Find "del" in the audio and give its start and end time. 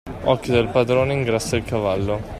0.53-0.69